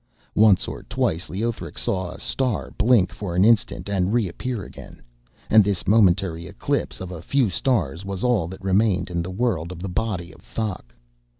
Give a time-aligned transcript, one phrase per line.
[0.33, 4.99] Once or twice Leothric saw a star blink for an instant and reappear again,
[5.47, 9.71] and this momentary eclipse of a few stars was all that remained in the world
[9.71, 10.95] of the body of Thok.